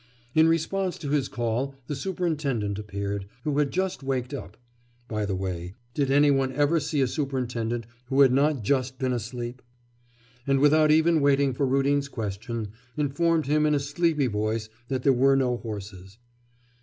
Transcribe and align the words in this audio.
In 0.33 0.47
response 0.47 0.97
to 0.97 1.11
his 1.11 1.27
call 1.27 1.75
the 1.85 1.95
superintendent 1.95 2.79
appeared, 2.79 3.27
who 3.43 3.59
had 3.59 3.69
just 3.69 4.01
waked 4.01 4.33
up 4.33 4.57
(by 5.07 5.27
the 5.27 5.35
way, 5.35 5.75
did 5.93 6.09
any 6.09 6.31
one 6.31 6.51
ever 6.53 6.79
see 6.79 7.01
a 7.01 7.07
superintendent 7.07 7.85
who 8.07 8.21
had 8.21 8.33
not 8.33 8.63
just 8.63 8.97
been 8.97 9.13
asleep?), 9.13 9.61
and 10.47 10.59
without 10.59 10.89
even 10.89 11.21
waiting 11.21 11.53
for 11.53 11.67
Rudin's 11.67 12.07
question, 12.07 12.69
informed 12.97 13.45
him 13.45 13.63
in 13.63 13.75
a 13.75 13.79
sleepy 13.79 14.25
voice 14.25 14.69
that 14.87 15.03
there 15.03 15.13
were 15.13 15.35
no 15.35 15.57
horses. 15.57 16.17